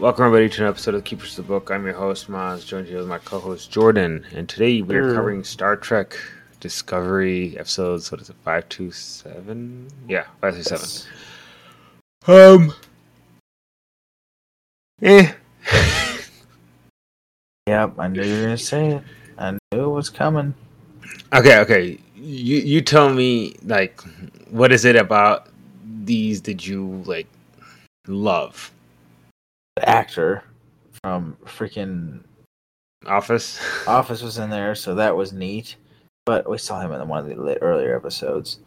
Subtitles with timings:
[0.00, 1.70] Welcome everybody to an episode of Keepers of the Book.
[1.70, 5.44] I'm your host, Maz, joined here with my co-host Jordan, and today we are covering
[5.44, 6.16] Star Trek
[6.58, 8.10] Discovery episodes.
[8.10, 8.36] What is it?
[8.42, 9.88] Five two seven?
[10.08, 10.88] Yeah, five two seven.
[12.26, 12.74] Um.
[15.02, 15.32] Eh.
[17.66, 19.02] Yep, I knew you were gonna say it.
[19.36, 20.54] I knew it was coming.
[21.34, 21.98] Okay, okay.
[22.16, 24.00] You you tell me like
[24.48, 25.48] what is it about
[25.84, 27.26] these did you like
[28.06, 28.72] love?
[29.80, 30.44] The actor
[31.02, 32.20] from freaking
[33.06, 33.58] Office.
[33.86, 35.76] Office was in there, so that was neat.
[36.26, 38.58] But we saw him in one of the earlier episodes.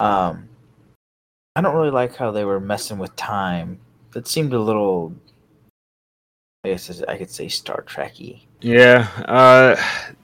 [0.00, 0.50] Um,
[1.56, 3.78] I don't really like how they were messing with time.
[4.10, 5.14] That seemed a little.
[6.62, 8.42] I guess I could say Star Trekky.
[8.60, 9.76] Yeah, uh,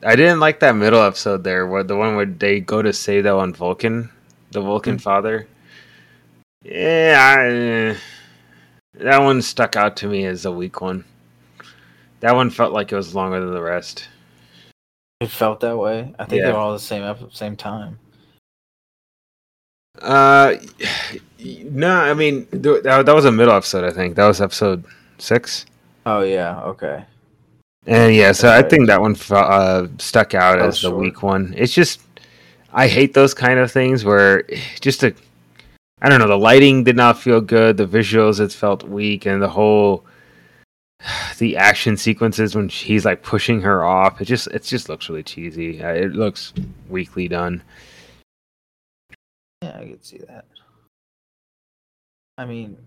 [0.05, 3.25] I didn't like that middle episode there, where the one where they go to save
[3.25, 4.11] that one Vulcan,
[4.51, 5.01] the Vulcan Mm.
[5.01, 5.49] father.
[6.63, 7.97] Yeah, I,
[8.95, 11.05] that one stuck out to me as a weak one.
[12.21, 14.09] That one felt like it was longer than the rest.
[15.21, 16.15] It felt that way.
[16.19, 16.47] I think Yeah.
[16.49, 17.99] they're all the same ep- same time.
[20.01, 20.57] Uh,
[21.45, 23.85] no, I mean that, that was a middle episode.
[23.85, 24.85] I think that was episode
[25.19, 25.67] six.
[26.07, 27.05] Oh yeah, okay.
[27.87, 31.55] And yeah, so I think that one uh, stuck out That as the weak one.
[31.57, 32.01] It's just
[32.73, 34.45] I hate those kind of things where
[34.81, 35.15] just a
[36.03, 39.43] I don't know the lighting did not feel good, the visuals it felt weak, and
[39.43, 40.05] the whole
[41.39, 44.21] the action sequences when he's like pushing her off.
[44.21, 45.83] It just it just looks really cheesy.
[45.83, 46.53] Uh, it looks
[46.89, 47.63] weakly done.
[49.63, 50.47] Yeah, I could see that.
[52.39, 52.79] I mean,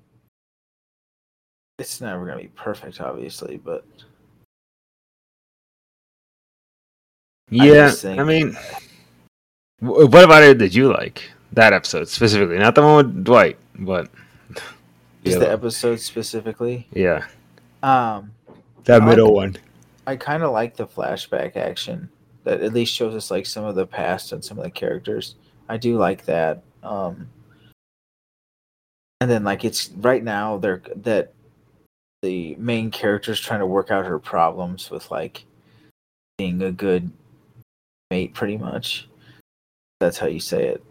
[1.78, 3.86] it's never gonna be perfect, obviously, but
[7.52, 8.58] Yeah, just think- I mean,
[9.80, 12.58] what about it did you like that episode specifically?
[12.58, 14.09] Not the one with Dwight, but
[15.24, 15.40] just Yeah.
[15.40, 16.88] the episode specifically.
[16.91, 17.25] yeah,
[17.81, 18.31] Um,
[18.86, 19.58] that middle like- one.
[20.06, 22.09] I kind of like the flashback action
[22.44, 25.36] that at least shows us like some of the past and some of the characters.
[25.69, 26.62] I do like that.
[26.84, 27.30] Um,
[29.22, 31.31] and then like it's right now they're that
[32.22, 35.46] the main character's trying to work out her problems with like
[36.38, 37.09] being a good
[38.12, 39.08] mate, pretty much.
[40.02, 40.84] That's how you say it.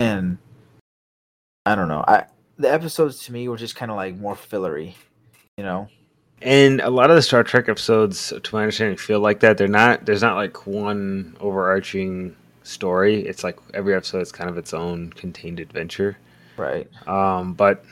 [0.00, 0.38] And
[1.64, 2.04] I don't know.
[2.06, 2.24] I
[2.58, 4.96] the episodes to me were just kind of like more fillery,
[5.56, 5.88] you know.
[6.42, 9.56] And a lot of the Star Trek episodes, to my understanding, feel like that.
[9.56, 10.04] They're not.
[10.04, 13.20] There's not like one overarching story.
[13.26, 16.18] It's like every episode is kind of its own contained adventure.
[16.56, 16.88] Right.
[17.06, 17.84] Um, but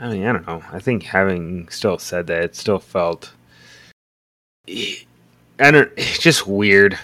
[0.00, 0.62] I mean, I don't know.
[0.72, 3.32] I think having still said that, it still felt.
[4.68, 5.04] I
[5.58, 5.92] don't.
[5.96, 6.98] It's just weird.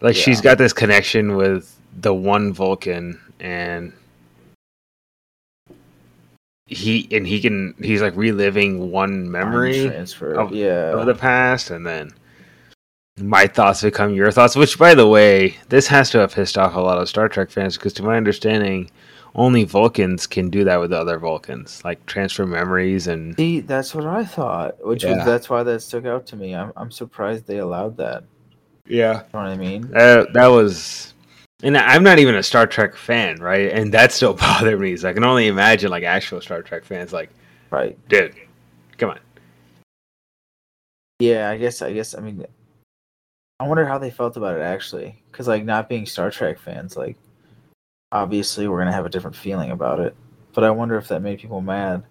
[0.00, 3.92] Like she's got this connection with the one Vulcan, and
[6.66, 7.74] he and he can.
[7.80, 10.32] He's like reliving one memory transfer.
[10.34, 10.92] of- yeah.
[10.92, 12.10] of the past, and then
[13.20, 14.56] my thoughts become your thoughts.
[14.56, 17.50] Which, by the way, this has to have pissed off a lot of Star Trek
[17.50, 18.90] fans because, to my understanding,
[19.34, 24.06] only Vulcans can do that with other Vulcans, like transfer memories and See, that's what
[24.06, 24.84] I thought.
[24.84, 25.16] Which Yeah.
[25.16, 26.54] was that's why that stuck out to me.
[26.54, 28.24] I'm I'm surprised they allowed that.
[28.86, 29.90] yeah, You know what I mean?
[29.90, 31.13] that that was.
[31.64, 33.72] And I'm not even a Star Trek fan, right?
[33.72, 34.96] And that still bothered me.
[34.98, 37.30] So I can only imagine like actual Star Trek fans, like,
[37.70, 37.98] Right.
[38.08, 38.34] dude,
[38.98, 39.18] come on.
[41.18, 42.44] Yeah, I guess I guess I mean
[43.58, 45.22] I wonder how they felt about it actually.
[45.32, 47.16] Cause like not being Star Trek fans, like
[48.12, 50.14] obviously we're gonna have a different feeling about it.
[50.52, 52.04] But I wonder if that made people mad.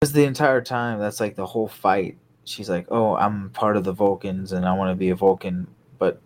[0.00, 2.18] Because the entire time that's like the whole fight.
[2.44, 5.68] She's like, Oh, I'm part of the Vulcans and I wanna be a Vulcan
[5.98, 6.20] but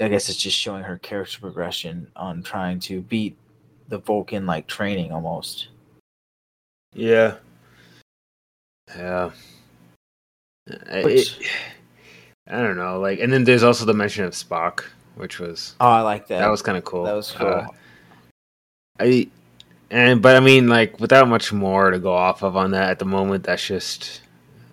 [0.00, 3.36] I guess it's just showing her character progression on trying to beat
[3.88, 5.68] the Vulcan like training almost.
[6.94, 7.36] Yeah.
[8.96, 9.30] Yeah.
[10.90, 11.46] I- Which- it-
[12.50, 12.98] I don't know.
[12.98, 14.84] Like, and then there's also the mention of Spock,
[15.16, 16.38] which was Oh, I like that.
[16.38, 17.04] that was kind of cool.
[17.04, 17.46] that was cool.
[17.46, 17.66] Uh,
[19.00, 19.28] I
[19.90, 22.98] and but I mean, like, without much more to go off of on that at
[22.98, 24.22] the moment, that's just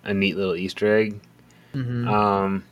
[0.04, 1.20] a neat little Easter egg.
[1.74, 2.06] Mhm.
[2.10, 2.64] Um,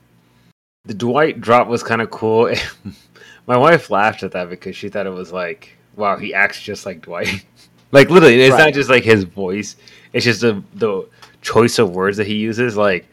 [0.85, 2.53] the Dwight drop was kind of cool.
[3.47, 6.87] My wife laughed at that because she thought it was like, wow, he acts just
[6.87, 7.45] like Dwight.
[7.93, 9.77] like literally, it's not just like his voice;
[10.13, 11.09] it's just the the
[11.43, 12.77] choice of words that he uses.
[12.77, 13.07] Like,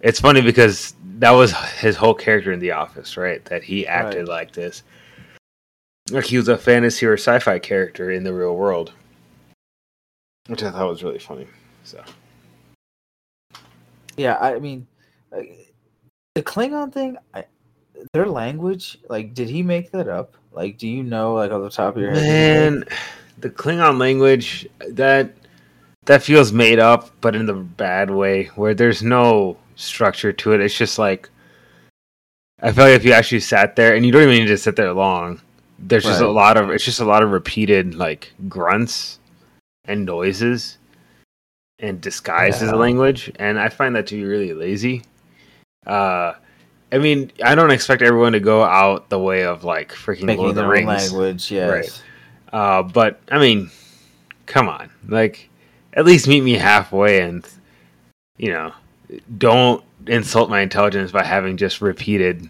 [0.00, 3.44] it's funny because that was his whole character in The Office, right?
[3.46, 4.28] That he acted Right.
[4.28, 4.82] like this,
[6.10, 8.92] like he was a fantasy or sci-fi character in the real world,
[10.48, 11.46] which I thought was really funny.
[11.84, 12.02] So.
[14.16, 14.86] Yeah, I mean,
[15.32, 15.73] like,
[16.34, 17.44] the Klingon thing, I,
[18.12, 20.34] their language, like, did he make that up?
[20.52, 22.22] Like, do you know, like, on the top of your head?
[22.22, 22.84] Man,
[23.38, 25.32] the Klingon language that
[26.06, 30.60] that feels made up, but in the bad way, where there's no structure to it.
[30.60, 31.30] It's just like
[32.60, 34.76] I feel like if you actually sat there, and you don't even need to sit
[34.76, 35.40] there long.
[35.78, 39.18] There's just a lot of it's just a lot of repeated like grunts
[39.84, 40.78] and noises
[41.78, 45.02] and disguises as a language, and I find that to be really lazy.
[45.86, 46.34] Uh,
[46.92, 50.26] I mean, I don't expect everyone to go out the way of like freaking Lord
[50.26, 51.12] Making of the their own Rings.
[51.12, 52.02] language, yes.
[52.52, 53.70] Uh, but I mean,
[54.46, 55.48] come on, like
[55.92, 57.44] at least meet me halfway, and
[58.36, 58.72] you know,
[59.38, 62.48] don't insult my intelligence by having just repeated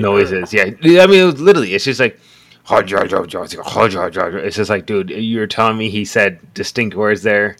[0.00, 0.52] noises.
[0.52, 2.18] Yeah, I mean, it was literally, it's just like.
[2.64, 7.56] It's just like, dude, you're telling me he said distinct words there.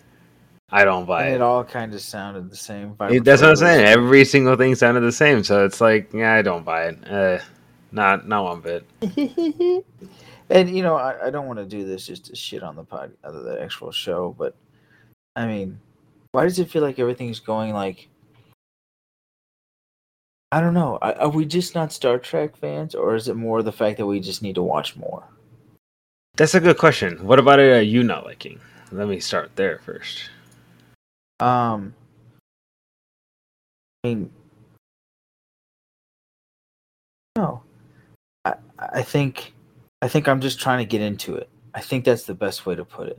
[0.74, 1.34] I don't buy it.
[1.34, 2.96] it all kind of sounded the same.
[3.00, 3.84] It- That's what I'm saying.
[3.84, 6.98] Every single thing sounded the same, so it's like, yeah, I don't buy it.
[7.08, 7.38] Uh,
[7.92, 8.86] not, not one bit.
[10.48, 12.84] and you know, I, I don't want to do this just to shit on the
[12.84, 14.56] pod, uh, the actual show, but
[15.36, 15.78] I mean,
[16.32, 18.08] why does it feel like everything's going like?
[20.50, 20.98] I don't know.
[21.00, 24.06] Are, are we just not Star Trek fans, or is it more the fact that
[24.06, 25.24] we just need to watch more?
[26.36, 27.26] That's a good question.
[27.26, 27.70] What about it?
[27.72, 28.58] Are you not liking?
[28.90, 30.30] Let me start there first.
[31.42, 31.92] Um,
[34.04, 34.30] I mean,
[37.36, 37.62] no,
[38.44, 39.52] I I think
[40.00, 41.48] I think I'm just trying to get into it.
[41.74, 43.18] I think that's the best way to put it.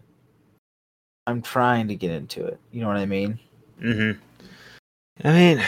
[1.28, 2.58] I'm trying to get into it.
[2.72, 3.40] You know what I mean?
[3.81, 4.18] Mm-hmm.
[5.28, 5.64] I mean,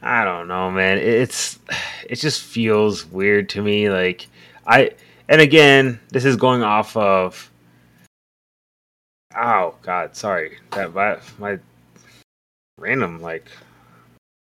[0.00, 0.96] I don't know, man.
[0.96, 1.58] It's
[2.08, 3.90] it just feels weird to me.
[3.90, 4.26] Like
[4.66, 4.92] I,
[5.28, 7.50] and again, this is going off of.
[9.36, 10.58] Oh God, sorry.
[10.72, 11.58] That my, my
[12.78, 13.46] random like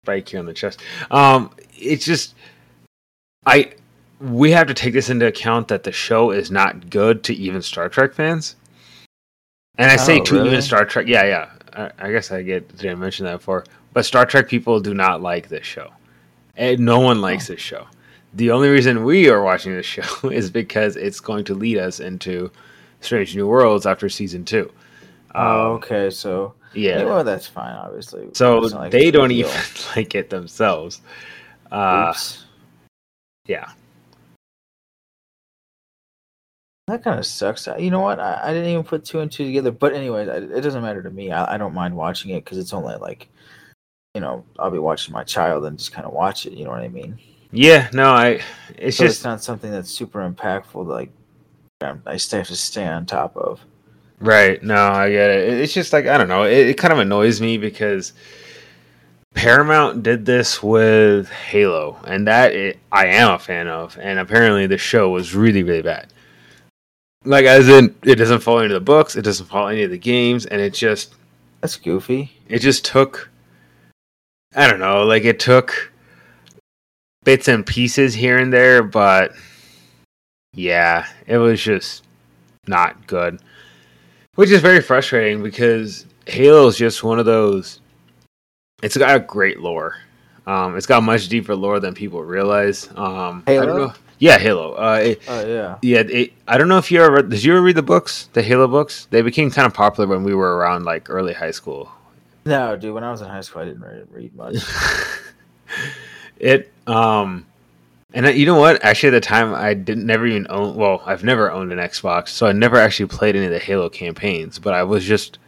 [0.03, 0.81] bike here on the chest.
[1.11, 2.35] Um, it's just
[3.45, 3.73] I.
[4.19, 7.61] We have to take this into account that the show is not good to even
[7.61, 8.55] Star Trek fans.
[9.77, 10.47] And I say Oh, to really?
[10.49, 11.49] even Star Trek, yeah, yeah.
[11.73, 15.21] I, I guess I get didn't mention that before, but Star Trek people do not
[15.21, 15.91] like this show,
[16.55, 17.87] and no one likes this show.
[18.35, 21.99] The only reason we are watching this show is because it's going to lead us
[21.99, 22.49] into
[23.01, 24.71] Strange New Worlds after season two.
[25.35, 26.09] Oh, Um, okay.
[26.09, 27.03] So yeah.
[27.03, 27.75] well, that's fine.
[27.75, 29.51] Obviously, So like they don't big even
[29.95, 31.01] like it themselves.
[31.71, 32.45] Uh, Oops.
[33.47, 33.71] yeah.
[36.87, 37.67] That kind of sucks.
[37.79, 38.19] You know what?
[38.19, 39.71] I, I didn't even put two and two together.
[39.71, 41.31] But anyways, I, it doesn't matter to me.
[41.31, 43.29] I, I don't mind watching it because it's only like,
[44.13, 46.53] you know, I'll be watching my child and just kind of watch it.
[46.53, 47.17] You know what I mean?
[47.51, 48.41] Yeah, no, I.
[48.77, 50.85] It's just it's not something that's super impactful.
[50.85, 51.11] Like,
[52.05, 53.61] I still have to stay on top of.
[54.19, 54.61] Right.
[54.63, 55.49] No, I get it.
[55.49, 56.43] It- It's just like I don't know.
[56.43, 58.13] It, it kind of annoys me because
[59.33, 63.97] Paramount did this with Halo, and that it, I am a fan of.
[63.99, 66.07] And apparently, the show was really, really bad.
[67.25, 69.91] Like, as in, it doesn't follow any of the books, it doesn't follow any of
[69.91, 71.15] the games, and it just
[71.61, 72.31] That's goofy.
[72.47, 73.29] it just took.
[74.55, 75.03] I don't know.
[75.03, 75.91] Like, it took
[77.23, 79.33] bits and pieces here and there, but
[80.53, 82.03] yeah, it was just
[82.67, 83.39] not good.
[84.35, 87.81] Which is very frustrating because Halo is just one of those.
[88.81, 89.95] It's got a great lore.
[90.47, 92.89] Um, it's got much deeper lore than people realize.
[92.95, 93.77] Um, I don't Halo?
[93.87, 93.93] know.
[94.19, 94.73] Yeah, Halo.
[94.73, 95.77] Uh, it, Oh yeah.
[95.81, 97.43] yeah, it, I don't know if you ever did.
[97.43, 99.07] You ever read the books, the Halo books?
[99.11, 101.91] They became kind of popular when we were around like early high school.
[102.45, 102.93] No, dude.
[102.93, 104.55] When I was in high school, I didn't read, read much.
[106.37, 107.45] it um
[108.13, 108.83] and you know what?
[108.83, 112.29] Actually at the time i didn't never even own well i've never owned an xbox
[112.29, 115.39] so i never actually played any of the halo campaigns but i was just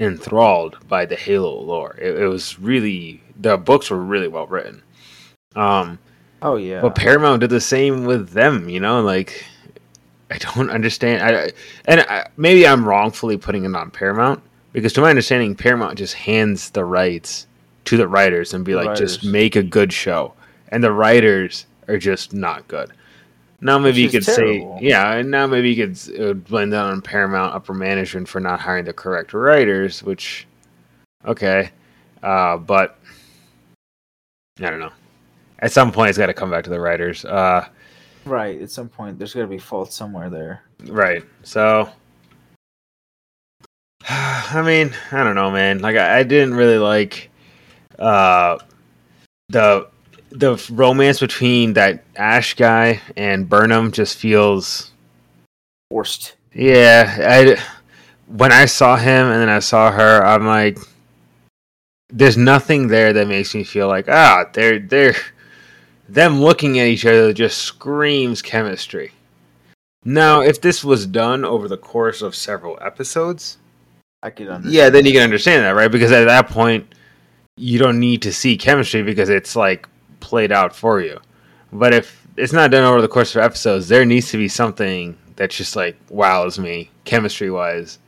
[0.00, 1.96] enthralled by the halo lore.
[2.00, 4.82] It, it was really the books were really well written.
[5.56, 5.98] Um
[6.40, 6.80] Oh yeah.
[6.80, 9.44] but paramount did the same with them you know like
[10.30, 11.50] i don't understand i
[11.86, 14.40] and I, maybe i'm wrongfully putting it on paramount
[14.72, 17.48] because to my understanding paramount just hands the rights
[17.86, 20.34] to the writers and be The like just make a good show.
[20.68, 22.92] And the writers are just not good
[23.60, 26.84] now maybe you could is say yeah and now maybe you could uh, blame that
[26.84, 30.46] on paramount upper management for not hiring the correct writers which
[31.24, 31.70] okay
[32.22, 32.98] uh but
[34.60, 34.92] i don't know
[35.60, 37.66] at some point it's got to come back to the writers uh
[38.28, 38.60] right.
[38.60, 40.62] At some point, there's got to be fault somewhere there.
[40.84, 41.24] Right.
[41.42, 41.90] So,
[44.08, 45.80] I mean, I don't know, man.
[45.80, 47.30] Like, I, I didn't really like
[47.98, 48.58] uh,
[49.48, 49.88] the
[50.30, 53.92] the romance between that Ash guy and Burnham.
[53.92, 54.90] Just feels,
[55.90, 56.36] Forced.
[56.52, 57.16] yeah.
[57.20, 57.60] I
[58.26, 60.78] when I saw him and then I saw her, I'm like,
[62.10, 65.16] there's nothing there that makes me feel like ah, they're they're
[66.08, 69.12] them looking at each other just screams chemistry.
[70.04, 73.58] Now, if this was done over the course of several episodes,
[74.22, 74.74] I could understand.
[74.74, 75.90] yeah, then you can understand that, right?
[75.90, 76.94] Because at that point,
[77.56, 79.88] you don't need to see chemistry because it's like
[80.20, 81.18] played out for you.
[81.72, 85.16] But if it's not done over the course of episodes, there needs to be something
[85.36, 87.98] that's just like wows me chemistry wise.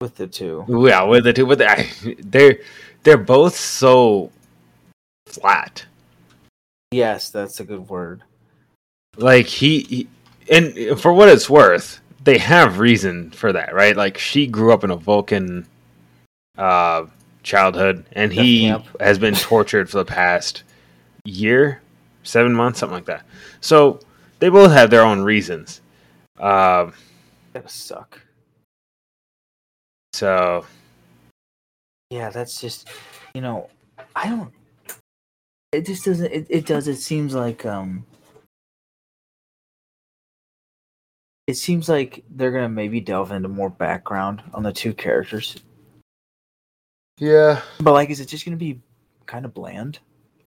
[0.00, 0.64] with the two.
[0.68, 2.58] Yeah, with the two, with the, I, they're
[3.02, 4.30] they're both so
[5.26, 5.84] flat.
[6.90, 8.22] Yes, that's a good word.
[9.16, 10.08] Like he, he,
[10.50, 13.96] and for what it's worth, they have reason for that, right?
[13.96, 15.66] Like she grew up in a Vulcan
[16.58, 17.06] uh,
[17.42, 18.84] childhood, and he Yep.
[19.00, 20.62] has been tortured for the past
[21.26, 21.82] year,
[22.22, 23.24] seven months, something like that.
[23.60, 24.00] So
[24.38, 25.80] they both have their own reasons.
[26.38, 26.90] Uh,
[27.52, 28.20] That suck.
[30.12, 30.64] so
[32.10, 32.88] Yeah, that's just
[33.34, 33.68] you know,
[34.14, 34.52] I don't.
[35.72, 36.32] It just doesn't.
[36.32, 36.88] It, it does.
[36.88, 38.06] It seems like um.
[41.46, 45.56] It seems like they're gonna maybe delve into more background on the two characters,
[47.18, 48.80] yeah, but like, is it just gonna be
[49.26, 49.98] kind of bland,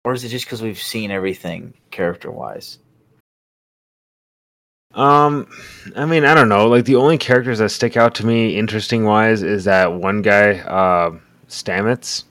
[0.05, 2.79] or is it just because we've seen everything character wise?
[4.95, 5.49] Um,
[5.97, 6.69] I mean, I don't know.
[6.69, 10.59] Like the only characters that stick out to me, interesting wise, is that one guy,
[10.59, 11.17] uh,
[11.49, 12.25] Stamets,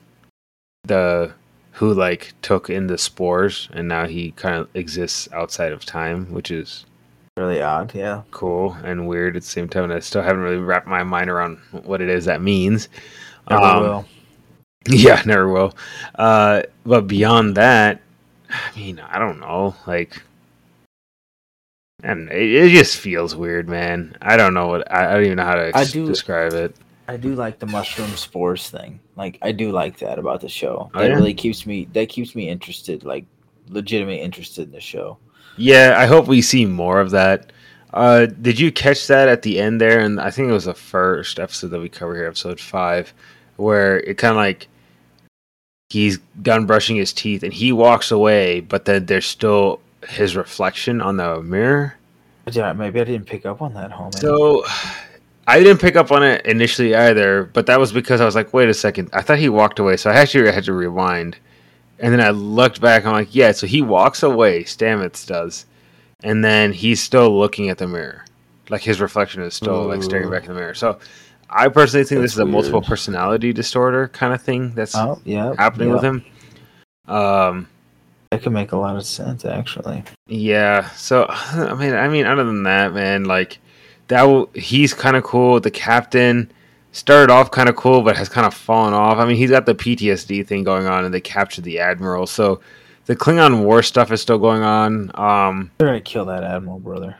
[0.83, 1.33] the
[1.73, 6.31] who like took in the spores, and now he kind of exists outside of time,
[6.31, 6.85] which is
[7.37, 8.23] Really odd, yeah.
[8.29, 9.85] cool and weird at the same time.
[9.85, 12.89] And I still haven't really wrapped my mind around what it is that means.
[13.49, 14.05] Never Um, will.
[14.87, 15.75] Yeah, never will.
[16.15, 18.01] Uh, but beyond that,
[18.49, 19.75] I mean, I don't know.
[19.85, 20.21] Like,
[22.03, 24.17] and it, it just feels weird, man.
[24.21, 26.75] I don't know what I, I don't even know how to ex- do- describe it.
[27.07, 28.99] I do like the mushroom spores thing.
[29.15, 30.89] Like, I do like that about the show.
[30.93, 31.15] Oh, that yeah?
[31.15, 31.85] really keeps me.
[31.93, 33.03] That keeps me interested.
[33.03, 33.25] Like,
[33.67, 35.17] legitimately interested in the show.
[35.57, 37.51] Yeah, I hope we see more of that.
[37.93, 39.99] Uh, did you catch that at the end there?
[39.99, 43.13] And I think it was the first episode that we cover here, episode five,
[43.57, 44.67] where it kind of like
[45.91, 51.01] he's done brushing his teeth and he walks away, but then there's still his reflection
[51.01, 51.95] on the mirror.
[52.49, 54.17] Yeah, maybe I didn't pick up on that, homie.
[54.17, 54.63] So
[55.47, 58.53] I didn't pick up on it initially either, but that was because I was like,
[58.53, 59.09] wait a second.
[59.11, 61.37] I thought he walked away, so I actually had to rewind.
[61.99, 65.65] And then I looked back, I'm like, yeah, so he walks away, Stamets does.
[66.23, 68.23] And then he's still looking at the mirror.
[68.69, 70.73] Like his reflection is still like staring back in the mirror.
[70.73, 70.99] So
[71.51, 75.19] I personally think this That's is a multiple personality disorder kind of thing that's oh,
[75.25, 75.93] yeah, happening yeah.
[75.93, 76.25] with him.
[77.07, 77.67] Um
[78.31, 80.03] That could make a lot of sense, actually.
[80.27, 80.89] Yeah.
[80.91, 83.59] So I mean, I mean, other than that, man, like
[84.07, 84.21] that.
[84.21, 85.59] w- He's kind of cool.
[85.59, 86.51] The captain
[86.93, 89.17] started off kind of cool, but has kind of fallen off.
[89.17, 92.27] I mean, he's got the PTSD thing going on, and they captured the admiral.
[92.27, 92.59] So
[93.05, 95.11] the Klingon war stuff is still going on.
[95.15, 97.15] Um, They're gonna kill that admiral, brother.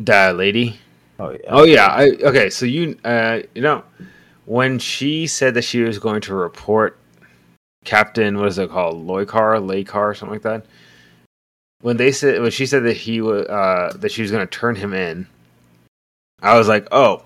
[0.00, 0.78] that lady.
[1.18, 1.38] Oh yeah.
[1.48, 1.86] Oh yeah.
[1.86, 2.50] I, okay.
[2.50, 3.82] So you, uh, you know,
[4.44, 6.98] when she said that she was going to report
[7.84, 10.66] Captain, what is it called, Loikar, Laikar, something like that.
[11.80, 14.50] When they said when she said that he was uh, that she was going to
[14.50, 15.26] turn him in,
[16.42, 17.24] I was like, oh,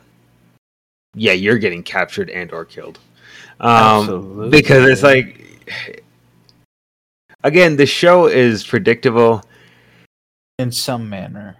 [1.15, 2.99] yeah, you're getting captured and or killed.
[3.61, 4.51] Um, Absolutely.
[4.51, 5.63] because it's like,
[7.45, 9.43] again, the show is predictable.
[10.59, 11.57] in some manner.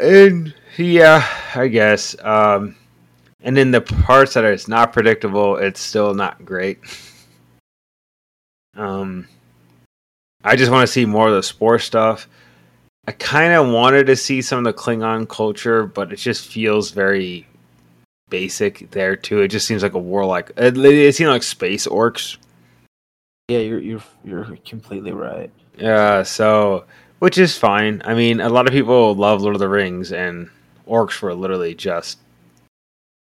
[0.00, 2.16] And yeah, I guess.
[2.22, 2.76] Um,
[3.40, 6.78] and in the parts that are it's not predictable, it's still not great.
[8.76, 9.28] Um,
[10.42, 12.28] I just want to see more of the spore stuff.
[13.06, 16.90] I kind of wanted to see some of the Klingon culture, but it just feels
[16.90, 17.46] very
[18.30, 19.42] basic there too.
[19.42, 20.50] It just seems like a warlike.
[20.56, 22.38] it, it seems like space orcs.
[23.48, 25.50] Yeah, you're you're you're completely right.
[25.76, 26.84] Yeah, so
[27.24, 28.02] which is fine.
[28.04, 30.50] I mean, a lot of people love Lord of the Rings, and
[30.86, 32.18] orcs were literally just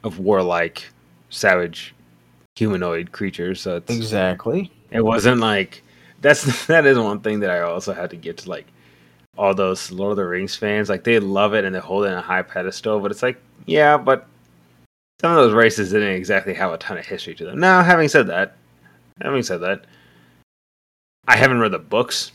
[0.04, 0.90] of warlike,
[1.30, 1.94] savage,
[2.56, 3.58] humanoid creatures.
[3.58, 4.70] So it's, Exactly.
[4.90, 5.82] it wasn't like
[6.20, 8.66] that's that is one thing that I also had to get to like
[9.38, 10.90] all those Lord of the Rings fans.
[10.90, 13.40] Like they love it and they hold it in a high pedestal, but it's like
[13.64, 14.26] yeah, but
[15.22, 17.58] some of those races didn't exactly have a ton of history to them.
[17.58, 18.56] Now, having said that,
[19.22, 19.86] having said that,
[21.28, 22.32] I haven't read the books.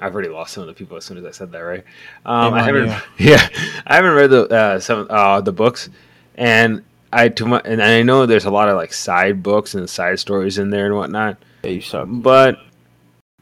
[0.00, 1.84] I've already lost some of the people as soon as I said that, right?
[2.26, 2.96] Um, I haven't, you.
[3.30, 3.48] yeah,
[3.86, 5.88] I haven't read the uh, some uh, the books,
[6.34, 6.82] and
[7.12, 10.18] I too much, and I know there's a lot of like side books and side
[10.18, 11.38] stories in there and whatnot.
[11.62, 12.08] Yeah, you suck.
[12.10, 12.58] But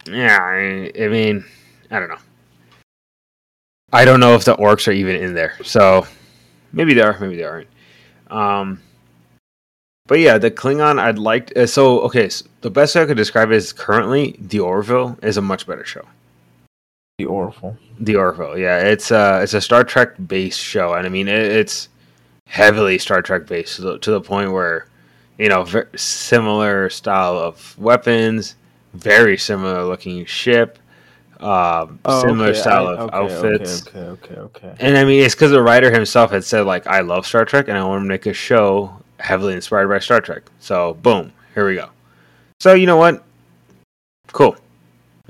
[0.07, 1.45] yeah, I, I mean,
[1.91, 2.19] I don't know.
[3.93, 6.07] I don't know if the orcs are even in there, so
[6.73, 7.69] maybe they are, maybe they aren't.
[8.31, 8.81] Um,
[10.07, 11.57] but yeah, the Klingon I'd like.
[11.57, 15.19] Uh, so okay, so the best way I could describe it is currently the Orville
[15.23, 16.05] is a much better show.
[17.19, 17.77] The Orville.
[18.01, 21.41] The Orville, yeah, it's uh it's a Star Trek based show, and I mean it,
[21.53, 21.89] it's
[22.47, 24.87] heavily Star Trek based to the, to the point where
[25.39, 28.57] you know ver- similar style of weapons,
[28.95, 30.79] very similar looking ship,
[31.41, 33.87] um, Oh, similar okay, style I- of okay, outfits.
[33.87, 34.75] Okay, okay, okay, okay.
[34.81, 37.69] And I mean, it's because the writer himself had said like, "I love Star Trek,
[37.69, 41.67] and I want to make a show heavily inspired by Star Trek." So, boom, here
[41.67, 41.91] we go.
[42.61, 43.23] So, you know what?
[44.29, 44.57] Cool.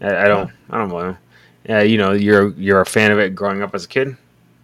[0.00, 1.18] I, I don't, I don't blame him.
[1.68, 4.16] Yeah, you know, you're you're a fan of it growing up as a kid.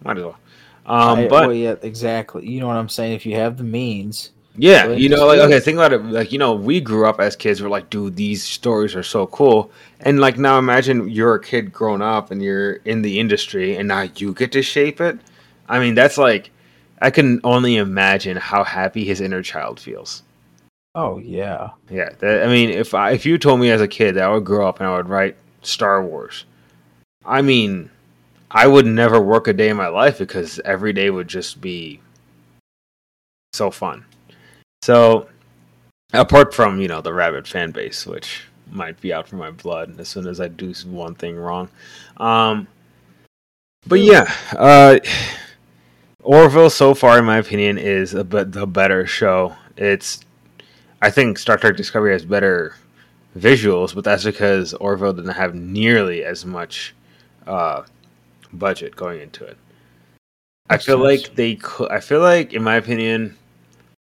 [0.03, 0.37] Might as well.
[0.85, 2.47] Um, I- but well, yeah, exactly.
[2.47, 3.13] You know what I'm saying?
[3.13, 6.03] If you have the means, yeah, you know, like okay, think about it.
[6.03, 7.61] Like you know, we grew up as kids.
[7.61, 9.71] We're like, dude, these stories are so cool.
[10.01, 13.87] And like now, imagine you're a kid growing up and you're in the industry, and
[13.87, 15.19] now you get to shape it.
[15.67, 16.49] I mean, that's like,
[17.01, 20.23] I can only imagine how happy his inner child feels.
[20.95, 24.15] oh yeah, Yeah, that, I mean, if I, if you told me as a kid
[24.15, 26.45] that I would grow up and I would write Star Wars,
[27.25, 27.89] I mean,
[28.51, 31.99] I would never work a day in my life because every day would just be
[33.53, 34.05] so fun.
[34.81, 35.27] So,
[36.13, 39.99] apart from you know the rabid fan base, which might be out for my blood
[39.99, 41.69] as soon as I do one thing wrong,
[42.17, 42.67] um,
[43.87, 44.99] but yeah, uh,
[46.21, 49.55] Orville so far, in my opinion, is a bit the better show.
[49.77, 50.21] It's
[51.01, 52.75] I think Star Trek Discovery has better
[53.37, 56.93] visuals, but that's because Orville didn't have nearly as much
[57.47, 57.83] uh,
[58.53, 59.57] budget going into it.
[60.69, 61.23] I feel sense.
[61.27, 61.91] like they could.
[61.91, 63.35] I feel like, in my opinion,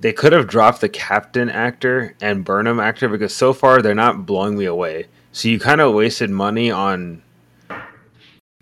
[0.01, 4.27] they could have dropped the captain actor and Burnham actor because so far they're not
[4.27, 5.07] blowing me away.
[5.33, 7.23] So you kind of wasted money on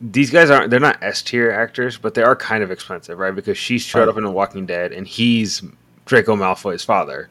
[0.01, 0.51] these guys.
[0.51, 3.35] Aren't they're not S tier actors, but they are kind of expensive, right?
[3.35, 4.09] Because she showed Right.
[4.09, 5.63] up in The Walking Dead, and he's
[6.05, 7.29] Draco Malfoy's father.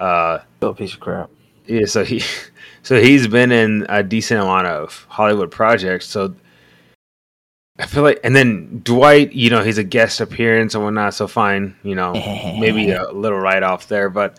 [0.00, 1.30] Uh, still a piece of crap.
[1.66, 2.20] yeah, so he,
[2.82, 6.06] so he's been in a decent amount of Hollywood projects.
[6.06, 6.34] So
[7.78, 11.14] I feel like, and then Dwight, you know, he's a guest appearance and whatnot.
[11.14, 14.38] So fine, you know, maybe a little write off there, but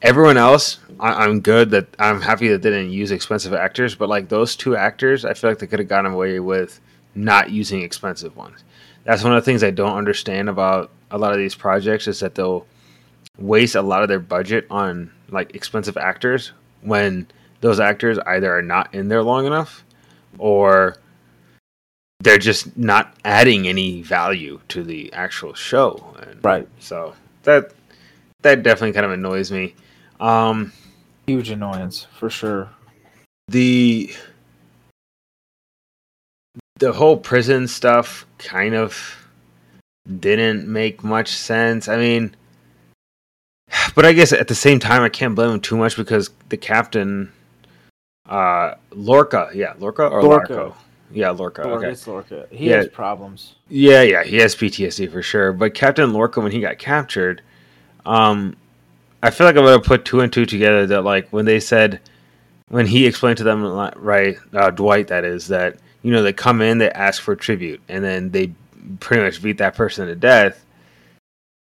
[0.00, 1.70] everyone else, I, I'm good.
[1.70, 3.94] That I'm happy that they didn't use expensive actors.
[3.94, 6.80] But like those two actors, I feel like they could have gotten away with
[7.14, 8.64] not using expensive ones.
[9.04, 12.20] That's one of the things I don't understand about a lot of these projects is
[12.20, 12.66] that they'll
[13.38, 16.52] waste a lot of their budget on like expensive actors
[16.82, 17.26] when
[17.60, 19.84] those actors either are not in there long enough
[20.38, 20.96] or
[22.20, 26.14] they're just not adding any value to the actual show.
[26.20, 27.72] And Right, so that
[28.42, 29.74] that definitely kind of annoys me.
[30.20, 30.72] Um,
[31.26, 32.70] huge annoyance for sure.
[33.48, 34.12] the
[36.76, 39.28] the whole prison stuff kind of
[40.18, 41.88] didn't make much sense.
[41.88, 42.34] I mean,
[43.94, 46.56] but I guess at the same time, I can't blame him too much because the
[46.56, 47.32] captain,
[48.28, 50.52] uh, Lorca, yeah, Lorca or Lorca.
[50.52, 50.74] Larco,
[51.12, 51.62] yeah, Lorca.
[51.62, 52.46] Lorca, Okay, it's Lorca.
[52.50, 52.76] He Yeah.
[52.76, 53.54] has problems.
[53.68, 55.52] Yeah, yeah, he has PTSD for sure.
[55.52, 57.42] But Captain Lorca, when he got captured,
[58.06, 58.56] um,
[59.22, 60.86] I feel like I would have put two and two together.
[60.86, 62.00] That like when they said,
[62.68, 63.62] when he explained to them,
[63.96, 67.80] right, uh, Dwight, that is that you know they come in, they ask for tribute,
[67.88, 68.52] and then they
[69.00, 70.64] pretty much beat that person to death,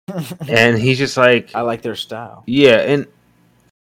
[0.49, 2.45] and he's just like, I like their style.
[2.47, 3.07] yeah, and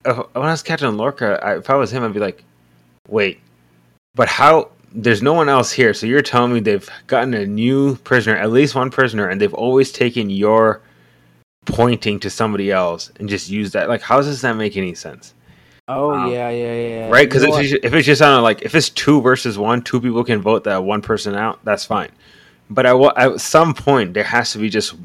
[0.05, 2.43] uh, when I was Captain Lorca, I, if I was him, I'd be like,
[3.07, 3.39] wait,
[4.13, 4.71] but how?
[4.93, 8.51] There's no one else here, so you're telling me they've gotten a new prisoner, at
[8.51, 10.81] least one prisoner, and they've always taken your
[11.65, 13.89] pointing to somebody else and just used that.
[13.89, 15.33] Like, how does that make any sense?
[15.87, 17.09] Oh Um, yeah, yeah, yeah.
[17.09, 17.27] right?
[17.27, 19.99] Because if, it's if it's just on a, like if it's two versus one, two
[19.99, 21.59] people can vote that one person out.
[21.65, 22.09] That's fine.
[22.69, 24.95] But at, at some point, there has to be just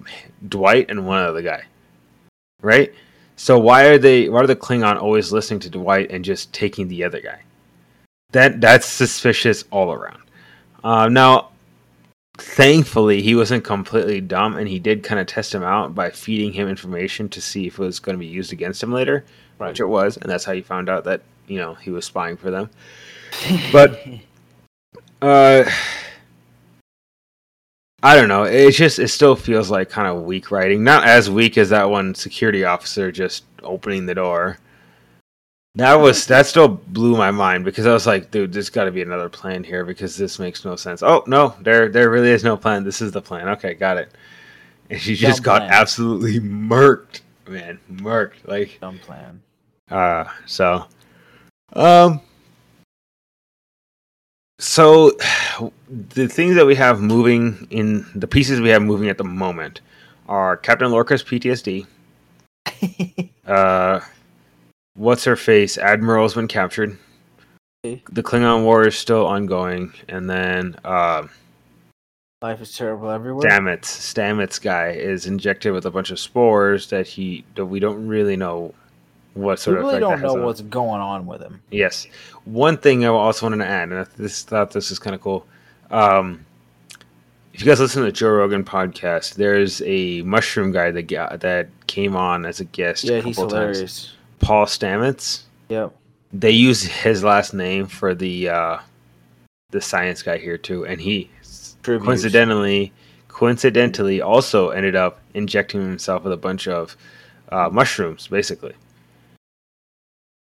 [0.49, 1.65] Dwight and one other guy,
[2.63, 2.93] right?
[3.37, 4.29] So why are they?
[4.29, 7.41] Why are the Klingon always listening to Dwight and just taking the other guy?
[8.33, 10.23] That that's suspicious all around.
[10.85, 11.49] Uh, now,
[12.37, 16.53] thankfully, he wasn't completely dumb, and he did kind of test him out by feeding
[16.53, 19.25] him information to see if it was going to be used against him later
[19.59, 19.69] Right.
[19.71, 22.37] which it was, and that's how he found out that you know he was spying
[22.37, 22.71] for them.
[23.73, 24.05] But
[25.23, 25.65] uh,
[28.03, 28.45] I don't know.
[28.45, 30.85] It just it still feels like kind of weak writing.
[30.85, 34.59] Not as weak as that one security officer just opening the door.
[35.79, 38.91] That was that still blew my mind because I was like, dude, there's got to
[38.91, 41.05] be another plan here because this makes no sense.
[41.05, 42.83] Oh no, there there really is no plan.
[42.83, 43.47] This is the plan.
[43.51, 44.11] Okay, got it.
[44.91, 45.71] And she just Dumb got plan.
[45.71, 48.45] absolutely murked, man, murked.
[48.45, 49.41] Like dumb plan.
[49.89, 50.85] uh, so,
[51.75, 52.23] um,
[54.59, 55.13] so
[55.89, 59.81] the things that we have moving in the pieces we have moving at the moment
[60.29, 61.87] are Captain Lorca's PTSD.
[63.47, 63.99] Uh,
[64.99, 65.79] what's her face?
[65.79, 66.99] Admiral's been captured.
[67.83, 71.27] the Klingon War is still ongoing, and then uh,
[72.43, 73.49] Life is terrible everywhere.
[73.49, 78.07] Stamets, Stamets guy is injected with a bunch of spores that he that we don't
[78.07, 78.75] really know
[79.35, 81.61] what We sort of really effect don't know on- what's going on with him.
[81.71, 82.07] Yes.
[82.45, 85.21] One thing I also wanted to add, and I this thought this is kind of
[85.21, 85.47] cool.
[85.91, 86.45] Um,
[87.55, 91.41] if you guys listen to the Joe Rogan podcast, there's a mushroom guy that got,
[91.41, 93.03] that came on as a guest.
[93.05, 94.15] Yeah, a he's couple times.
[94.41, 95.43] Paul Stamets.
[95.69, 95.95] Yep.
[96.33, 98.79] They use his last name for the uh,
[99.71, 101.31] the science guy here too, and he
[101.83, 102.05] Tributes.
[102.05, 102.93] coincidentally
[103.29, 106.97] coincidentally also ended up injecting himself with a bunch of
[107.51, 108.75] uh, mushrooms, basically.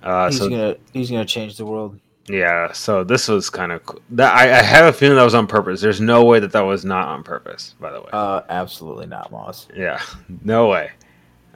[0.03, 1.99] Uh, he's so gonna he's gonna change the world.
[2.29, 4.01] yeah, so this was kind of cool.
[4.11, 5.81] That I, I have a feeling that was on purpose.
[5.81, 7.75] There's no way that that was not on purpose.
[7.81, 9.67] By the way, Uh, absolutely not, Maz.
[9.75, 10.01] yeah,
[10.45, 10.91] no way.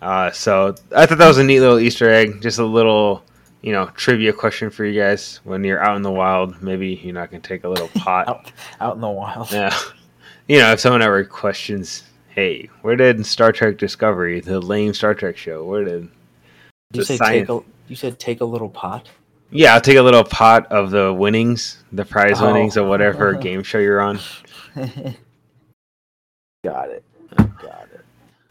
[0.00, 3.22] Uh, so I thought that was a neat little Easter egg, just a little,
[3.62, 5.40] you know, trivia question for you guys.
[5.44, 8.28] When you're out in the wild, maybe you're not gonna take a little pot.
[8.28, 9.50] Out out in the wild.
[9.50, 9.76] yeah,
[10.46, 15.14] you know, if someone ever questions, hey, where did Star Trek Discovery, the lame Star
[15.14, 16.08] Trek show, where did
[16.92, 19.08] you say science- take a you said take a little pot.
[19.50, 22.52] Yeah, I'll take a little pot of the winnings, the prize Oh.
[22.52, 24.18] winnings of whatever game show you're on.
[26.64, 27.02] Got it.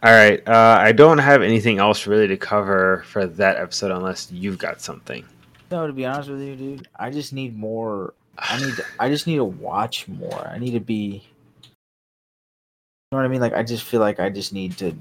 [0.03, 0.47] All right.
[0.47, 4.79] Uh, I don't have anything else really to cover for that episode unless you've got
[4.79, 5.25] something.
[5.71, 8.13] No, to be honest with you, dude, I just need more.
[8.38, 8.75] I need.
[8.75, 10.47] To, I just need to watch more.
[10.47, 11.23] I need to be.
[11.63, 13.41] You know what I mean?
[13.41, 14.95] Like, I just feel like I just need to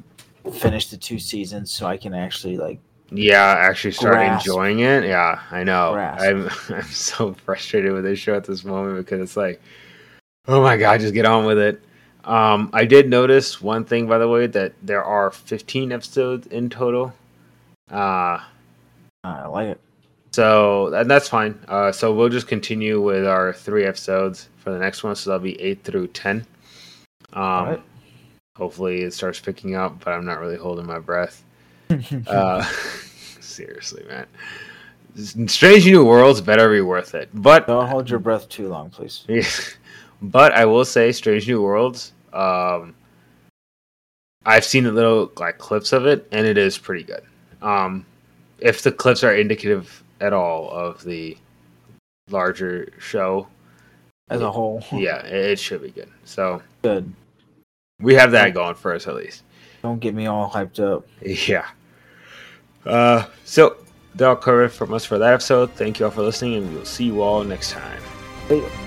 [0.53, 2.79] finish the two seasons so I can actually like.
[3.11, 4.47] Yeah, actually start Grasp.
[4.47, 5.05] enjoying it.
[5.05, 5.93] Yeah, I know.
[5.93, 6.25] Grasp.
[6.25, 9.61] I'm I'm so frustrated with this show at this moment because it's like,
[10.49, 11.81] oh my god, just get on with it.
[12.27, 16.69] Um, I did notice one thing, by the way, that there are 15 episodes in
[16.69, 17.15] total.
[17.91, 18.41] Uh,
[19.23, 19.81] I like it.
[20.33, 21.59] So and that's fine.
[21.67, 25.17] Uh, so we'll just continue with our three episodes for the next one.
[25.17, 26.47] So that'll be eight through ten.
[27.33, 27.83] Um, Alright.
[28.57, 31.43] Hopefully it starts picking up, but I'm not really holding my breath.
[32.27, 32.63] Uh,
[33.41, 34.27] seriously, man.
[35.47, 37.31] Strange New Worlds better be worth it.
[37.33, 39.25] But Don't hold your breath too long, please.
[40.23, 42.13] but I will say, Strange New Worlds.
[42.37, 42.95] Um,
[44.45, 47.23] I've seen a little like clips of it, and it is pretty good.
[47.63, 48.05] Um,
[48.59, 51.37] if the clips are indicative at all of the
[52.31, 53.49] larger show,
[54.31, 56.09] As a whole, yeah, it, it should be good.
[56.25, 57.13] So good.
[58.01, 59.43] we have that going for us at least.
[59.83, 61.07] Don't get me all hyped up.
[61.23, 61.67] Yeah.
[62.85, 63.77] Uh, so
[64.15, 65.73] that'll cover it from us for that episode.
[65.73, 68.03] Thank you all for listening, and we'll see you all next time.
[68.49, 68.86] Later.